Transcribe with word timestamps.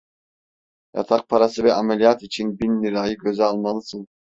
Yatak 0.95 1.29
parası 1.29 1.63
ve 1.63 1.73
ameliyat 1.73 2.23
için 2.23 2.59
bin 2.59 2.83
lirayı 2.83 3.17
göze 3.17 3.43
almalısın. 3.43 4.07